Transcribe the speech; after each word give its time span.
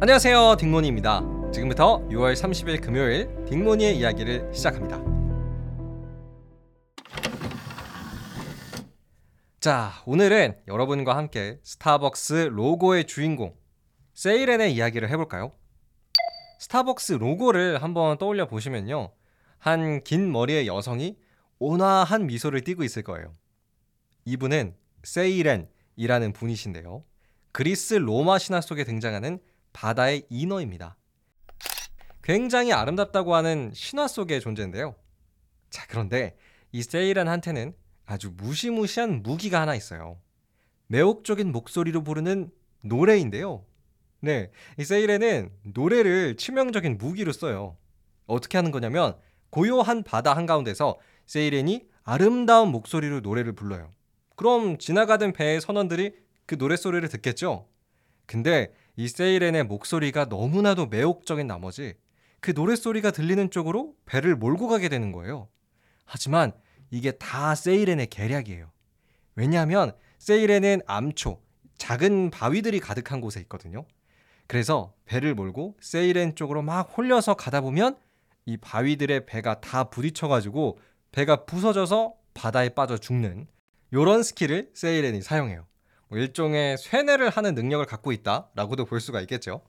안녕하세요 0.00 0.56
딩모니입니다. 0.60 1.22
지금부터 1.52 1.98
6월 2.08 2.34
30일 2.34 2.80
금요일 2.80 3.28
딩모니의 3.46 3.96
이야기를 3.98 4.54
시작합니다. 4.54 5.02
자 9.60 9.92
오늘은 10.06 10.56
여러분과 10.68 11.16
함께 11.16 11.58
스타벅스 11.64 12.50
로고의 12.52 13.06
주인공 13.06 13.56
세일렌의 14.14 14.72
이야기를 14.74 15.10
해볼까요? 15.10 15.52
스타벅스 16.60 17.14
로고를 17.14 17.82
한번 17.82 18.18
떠올려 18.18 18.46
보시면요 18.46 19.12
한 19.58 20.00
긴 20.04 20.30
머리의 20.30 20.68
여성이 20.68 21.16
온화한 21.58 22.26
미소를 22.28 22.60
띠고 22.62 22.84
있을 22.84 23.02
거예요. 23.02 23.34
이분은 24.24 24.76
세이렌이라는 25.02 26.32
분이신데요. 26.34 27.02
그리스 27.50 27.94
로마 27.94 28.38
신화 28.38 28.60
속에 28.60 28.84
등장하는 28.84 29.40
바다의 29.78 30.26
인어입니다. 30.28 30.96
굉장히 32.24 32.72
아름답다고 32.72 33.36
하는 33.36 33.70
신화 33.72 34.08
속의 34.08 34.40
존재인데요. 34.40 34.96
자, 35.70 35.86
그런데 35.88 36.36
이 36.72 36.82
세이렌한테는 36.82 37.74
아주 38.04 38.32
무시무시한 38.36 39.22
무기가 39.22 39.60
하나 39.60 39.76
있어요. 39.76 40.20
매혹적인 40.88 41.52
목소리로 41.52 42.02
부르는 42.02 42.50
노래인데요. 42.82 43.64
네, 44.18 44.50
이 44.78 44.84
세이렌은 44.84 45.52
노래를 45.62 46.36
치명적인 46.36 46.98
무기로 46.98 47.30
써요. 47.30 47.76
어떻게 48.26 48.58
하는 48.58 48.72
거냐면 48.72 49.16
고요한 49.50 50.02
바다 50.02 50.34
한가운데서 50.34 50.98
세이렌이 51.26 51.86
아름다운 52.02 52.72
목소리로 52.72 53.20
노래를 53.20 53.52
불러요. 53.52 53.94
그럼 54.34 54.76
지나가던 54.78 55.34
배의 55.34 55.60
선원들이 55.60 56.16
그 56.46 56.56
노래소리를 56.56 57.08
듣겠죠? 57.10 57.68
근데 58.26 58.72
이 58.98 59.06
세이렌의 59.06 59.62
목소리가 59.62 60.24
너무나도 60.24 60.86
매혹적인 60.86 61.46
나머지 61.46 61.94
그 62.40 62.50
노랫소리가 62.50 63.12
들리는 63.12 63.48
쪽으로 63.48 63.94
배를 64.06 64.34
몰고 64.34 64.66
가게 64.66 64.88
되는 64.88 65.12
거예요. 65.12 65.48
하지만 66.04 66.50
이게 66.90 67.12
다 67.12 67.54
세이렌의 67.54 68.08
계략이에요. 68.08 68.72
왜냐하면 69.36 69.92
세이렌은 70.18 70.80
암초, 70.84 71.40
작은 71.76 72.30
바위들이 72.30 72.80
가득한 72.80 73.20
곳에 73.20 73.38
있거든요. 73.42 73.86
그래서 74.48 74.92
배를 75.04 75.36
몰고 75.36 75.76
세이렌 75.80 76.34
쪽으로 76.34 76.62
막 76.62 76.92
홀려서 76.98 77.34
가다 77.34 77.60
보면 77.60 77.96
이 78.46 78.56
바위들에 78.56 79.26
배가 79.26 79.60
다 79.60 79.84
부딪혀가지고 79.90 80.80
배가 81.12 81.44
부서져서 81.44 82.14
바다에 82.34 82.70
빠져 82.70 82.98
죽는 82.98 83.46
이런 83.92 84.24
스킬을 84.24 84.72
세이렌이 84.74 85.22
사용해요. 85.22 85.68
뭐 86.08 86.18
일종의 86.18 86.78
세뇌를 86.78 87.30
하는 87.30 87.54
능력을 87.54 87.84
갖고 87.86 88.12
있다라고도 88.12 88.84
볼 88.86 89.00
수가 89.00 89.20
있겠죠. 89.22 89.62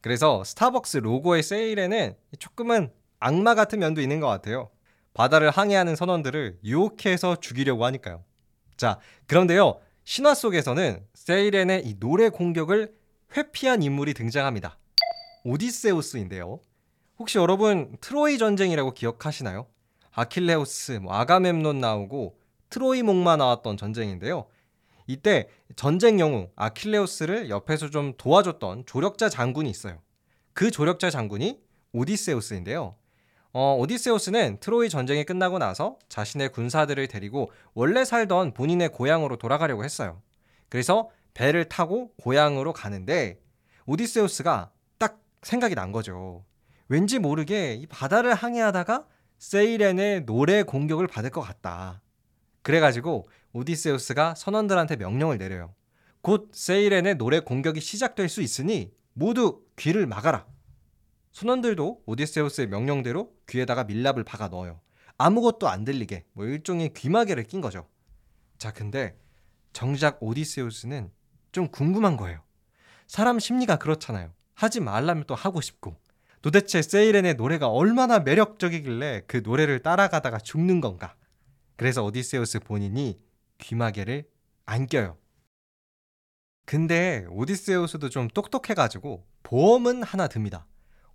그래서 0.00 0.42
스타벅스 0.44 0.98
로고의 0.98 1.42
세이렌은 1.42 2.16
조금은 2.38 2.92
악마 3.20 3.54
같은 3.54 3.78
면도 3.78 4.00
있는 4.00 4.20
것 4.20 4.26
같아요. 4.26 4.70
바다를 5.14 5.50
항해하는 5.50 5.94
선원들을 5.94 6.58
유혹해서 6.64 7.36
죽이려고 7.36 7.84
하니까요. 7.84 8.24
자, 8.76 8.98
그런데요. 9.26 9.78
신화 10.04 10.34
속에서는 10.34 11.06
세이렌의 11.14 11.86
이 11.86 11.98
노래 12.00 12.28
공격을 12.28 12.94
회피한 13.36 13.82
인물이 13.82 14.14
등장합니다. 14.14 14.78
오디세우스인데요. 15.44 16.60
혹시 17.18 17.38
여러분 17.38 17.96
트로이 18.00 18.38
전쟁이라고 18.38 18.94
기억하시나요? 18.94 19.66
아킬레우스, 20.12 20.92
뭐 20.92 21.14
아가멤논 21.14 21.78
나오고 21.78 22.38
트로이 22.70 23.02
목마 23.02 23.36
나왔던 23.36 23.76
전쟁인데요. 23.76 24.46
이때 25.12 25.48
전쟁 25.76 26.18
영웅 26.20 26.50
아킬레우스를 26.56 27.50
옆에서 27.50 27.90
좀 27.90 28.14
도와줬던 28.16 28.84
조력자 28.86 29.28
장군이 29.28 29.68
있어요. 29.68 30.00
그 30.54 30.70
조력자 30.70 31.10
장군이 31.10 31.60
오디세우스인데요. 31.92 32.96
어, 33.52 33.76
오디세우스는 33.78 34.60
트로이 34.60 34.88
전쟁이 34.88 35.24
끝나고 35.24 35.58
나서 35.58 35.98
자신의 36.08 36.52
군사들을 36.52 37.06
데리고 37.08 37.50
원래 37.74 38.06
살던 38.06 38.54
본인의 38.54 38.88
고향으로 38.88 39.36
돌아가려고 39.36 39.84
했어요. 39.84 40.22
그래서 40.70 41.10
배를 41.34 41.68
타고 41.68 42.12
고향으로 42.16 42.72
가는데 42.72 43.38
오디세우스가 43.84 44.70
딱 44.96 45.20
생각이 45.42 45.74
난 45.74 45.92
거죠. 45.92 46.44
왠지 46.88 47.18
모르게 47.18 47.74
이 47.74 47.86
바다를 47.86 48.32
항해하다가 48.32 49.06
세이렌의 49.38 50.24
노래 50.24 50.62
공격을 50.62 51.06
받을 51.06 51.28
것 51.28 51.42
같다. 51.42 52.00
그래가지고 52.62 53.28
오디세우스가 53.52 54.34
선원들한테 54.34 54.96
명령을 54.96 55.38
내려요. 55.38 55.74
곧 56.20 56.50
세이렌의 56.52 57.16
노래 57.16 57.40
공격이 57.40 57.80
시작될 57.80 58.28
수 58.28 58.42
있으니 58.42 58.92
모두 59.12 59.62
귀를 59.76 60.06
막아라. 60.06 60.46
선원들도 61.32 62.02
오디세우스의 62.06 62.68
명령대로 62.68 63.34
귀에다가 63.48 63.84
밀랍을 63.84 64.24
박아 64.24 64.48
넣어요. 64.48 64.80
아무것도 65.18 65.68
안 65.68 65.84
들리게 65.84 66.24
뭐 66.32 66.46
일종의 66.46 66.92
귀마개를 66.94 67.44
낀 67.44 67.60
거죠. 67.60 67.88
자, 68.58 68.72
근데 68.72 69.18
정작 69.72 70.22
오디세우스는 70.22 71.10
좀 71.52 71.68
궁금한 71.68 72.16
거예요. 72.16 72.42
사람 73.06 73.38
심리가 73.38 73.76
그렇잖아요. 73.76 74.32
하지 74.54 74.80
말라면 74.80 75.24
또 75.26 75.34
하고 75.34 75.60
싶고. 75.60 75.96
도대체 76.40 76.82
세이렌의 76.82 77.34
노래가 77.34 77.68
얼마나 77.68 78.18
매력적이길래 78.18 79.22
그 79.26 79.42
노래를 79.44 79.80
따라가다가 79.80 80.38
죽는 80.38 80.80
건가? 80.80 81.14
그래서 81.76 82.02
오디세우스 82.04 82.60
본인이 82.60 83.18
귀마개를 83.62 84.28
안 84.66 84.86
껴요. 84.86 85.16
근데 86.66 87.26
오디세우스도 87.30 88.08
좀 88.08 88.28
똑똑해가지고 88.28 89.26
보험은 89.42 90.02
하나 90.02 90.28
듭니다. 90.28 90.66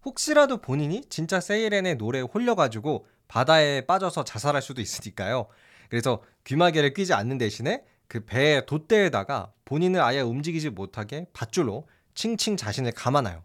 혹시라도 0.04 0.58
본인이 0.58 1.02
진짜 1.10 1.40
세이렌의 1.40 1.96
노래에 1.96 2.22
홀려가지고 2.22 3.08
바다에 3.28 3.82
빠져서 3.86 4.24
자살할 4.24 4.62
수도 4.62 4.82
있으니까요. 4.82 5.48
그래서 5.90 6.24
귀마개를 6.44 6.94
끼지 6.94 7.14
않는 7.14 7.38
대신에 7.38 7.84
그 8.08 8.24
배의 8.26 8.66
돛대에다가 8.66 9.54
본인을 9.66 10.02
아예 10.02 10.22
움직이지 10.22 10.70
못하게 10.70 11.28
밧줄로 11.34 11.88
칭칭 12.16 12.56
자신을 12.58 12.92
감아놔요. 12.94 13.44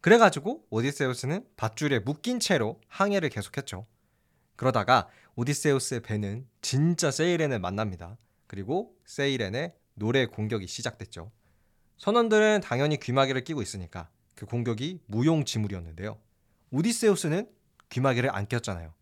그래가지고 0.00 0.64
오디세우스는 0.70 1.46
밧줄에 1.56 2.00
묶인 2.00 2.40
채로 2.40 2.80
항해를 2.88 3.28
계속했죠. 3.30 3.86
그러다가 4.56 5.08
오디세우스의 5.36 6.02
배는 6.02 6.46
진짜 6.62 7.10
세이렌을 7.10 7.58
만납니다. 7.58 8.16
그리고 8.46 8.94
세이렌의 9.04 9.74
노래 9.94 10.26
공격이 10.26 10.66
시작됐죠. 10.66 11.30
선원들은 11.98 12.60
당연히 12.62 12.98
귀마개를 12.98 13.44
끼고 13.44 13.62
있으니까 13.62 14.08
그 14.34 14.46
공격이 14.46 15.00
무용지물이었는데요. 15.06 16.18
오디세우스는 16.70 17.48
귀마개를 17.88 18.34
안 18.34 18.46
꼈잖아요. 18.46 18.92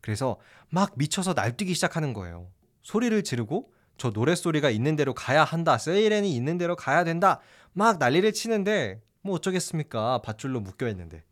그래서 0.00 0.38
막 0.68 0.92
미쳐서 0.96 1.34
날뛰기 1.34 1.74
시작하는 1.74 2.12
거예요. 2.12 2.50
소리를 2.82 3.22
지르고 3.22 3.72
저 3.98 4.10
노랫소리가 4.10 4.70
있는 4.70 4.96
대로 4.96 5.12
가야 5.14 5.44
한다. 5.44 5.78
세이렌이 5.78 6.34
있는 6.34 6.58
대로 6.58 6.74
가야 6.74 7.04
된다. 7.04 7.40
막 7.72 7.98
난리를 7.98 8.32
치는데 8.32 9.02
뭐 9.22 9.36
어쩌겠습니까. 9.36 10.22
밧줄로 10.22 10.60
묶여 10.60 10.88
있는데. 10.88 11.22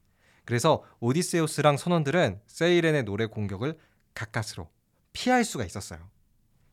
그래서 0.44 0.84
오디세우스랑 1.00 1.76
선원들은 1.76 2.40
세이렌의 2.46 3.04
노래 3.04 3.26
공격을 3.26 3.78
가까스로 4.14 4.68
피할 5.12 5.44
수가 5.44 5.64
있었어요. 5.64 6.10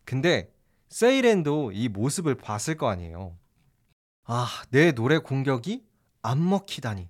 근데 0.03 0.51
세이렌도 0.95 1.73
이 1.73 1.89
모습을 1.89 2.35
봤을 2.35 2.78
거 2.78 2.88
아니에요. 2.88 3.38
아, 4.23 4.47
내 4.69 4.94
노래 4.94 5.17
공격이 5.17 5.83
안 6.22 6.47
먹히다니. 6.50 7.09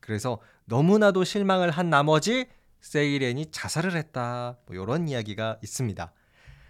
그래서 0.00 0.40
너무나도 0.64 1.22
실망을 1.22 1.70
한 1.70 1.90
나머지 1.90 2.46
세이렌이 2.80 3.50
자살을 3.50 3.96
했다. 3.96 4.56
뭐 4.64 4.82
이런 4.82 5.08
이야기가 5.08 5.58
있습니다. 5.62 6.10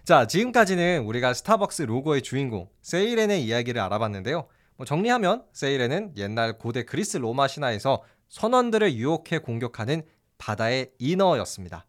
자, 0.03 0.27
지금까지는 0.27 1.05
우리가 1.05 1.33
스타벅스 1.33 1.83
로고의 1.83 2.21
주인공 2.21 2.69
세이렌의 2.81 3.45
이야기를 3.45 3.79
알아봤는데요. 3.79 4.45
뭐 4.75 4.85
정리하면 4.85 5.45
세이렌은 5.53 6.17
옛날 6.17 6.57
고대 6.57 6.83
그리스 6.83 7.15
로마 7.15 7.47
신화에서 7.47 8.03
선원들을 8.27 8.95
유혹해 8.95 9.37
공격하는 9.37 10.03
바다의 10.39 10.91
인어였습니다. 10.99 11.87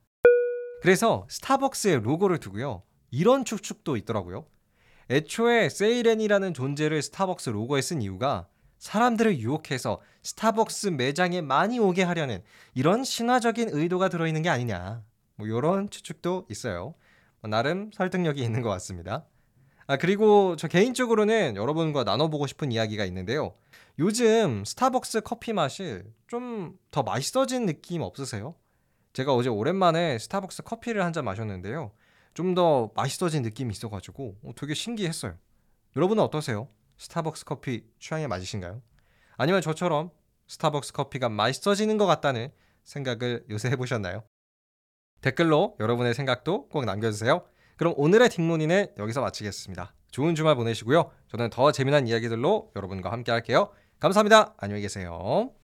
그래서 0.80 1.26
스타벅스의 1.28 2.02
로고를 2.02 2.38
두고요. 2.38 2.84
이런 3.14 3.44
추측도 3.44 3.96
있더라고요. 3.98 4.44
애초에 5.10 5.68
세이렌이라는 5.68 6.52
존재를 6.54 7.00
스타벅스 7.02 7.50
로고에 7.50 7.80
쓴 7.80 8.02
이유가 8.02 8.48
사람들을 8.78 9.38
유혹해서 9.38 10.00
스타벅스 10.22 10.88
매장에 10.88 11.40
많이 11.40 11.78
오게 11.78 12.02
하려는 12.02 12.42
이런 12.74 13.04
신화적인 13.04 13.68
의도가 13.70 14.08
들어있는 14.08 14.42
게 14.42 14.48
아니냐. 14.48 15.02
뭐 15.36 15.46
이런 15.46 15.88
추측도 15.90 16.46
있어요. 16.50 16.94
뭐 17.40 17.48
나름 17.50 17.90
설득력이 17.94 18.42
있는 18.42 18.62
것 18.62 18.70
같습니다. 18.70 19.24
아, 19.86 19.96
그리고 19.96 20.56
저 20.56 20.66
개인적으로는 20.66 21.56
여러분과 21.56 22.04
나눠보고 22.04 22.46
싶은 22.46 22.72
이야기가 22.72 23.04
있는데요. 23.04 23.54
요즘 23.98 24.64
스타벅스 24.64 25.20
커피 25.20 25.52
맛이 25.52 26.02
좀 26.26 26.76
더 26.90 27.02
맛있어진 27.02 27.66
느낌 27.66 28.02
없으세요? 28.02 28.54
제가 29.12 29.34
어제 29.34 29.48
오랜만에 29.48 30.18
스타벅스 30.18 30.62
커피를 30.62 31.04
한 31.04 31.12
잔 31.12 31.24
마셨는데요. 31.24 31.92
좀 32.34 32.54
더 32.54 32.90
맛있어진 32.94 33.42
느낌이 33.42 33.72
있어가지고 33.72 34.36
어, 34.42 34.50
되게 34.56 34.74
신기했어요. 34.74 35.36
여러분은 35.96 36.22
어떠세요? 36.22 36.68
스타벅스 36.98 37.44
커피 37.44 37.84
취향에 37.98 38.26
맞으신가요? 38.26 38.82
아니면 39.36 39.60
저처럼 39.62 40.10
스타벅스 40.46 40.92
커피가 40.92 41.28
맛있어지는 41.28 41.96
것 41.98 42.06
같다는 42.06 42.50
생각을 42.84 43.44
요새 43.50 43.70
해보셨나요? 43.70 44.24
댓글로 45.20 45.76
여러분의 45.80 46.14
생각도 46.14 46.68
꼭 46.68 46.84
남겨주세요. 46.84 47.44
그럼 47.76 47.94
오늘의 47.96 48.28
딩모니는 48.28 48.94
여기서 48.98 49.20
마치겠습니다. 49.20 49.94
좋은 50.10 50.34
주말 50.34 50.54
보내시고요. 50.54 51.10
저는 51.28 51.50
더 51.50 51.72
재미난 51.72 52.06
이야기들로 52.06 52.72
여러분과 52.76 53.10
함께 53.10 53.32
할게요. 53.32 53.72
감사합니다. 53.98 54.54
안녕히 54.58 54.82
계세요. 54.82 55.63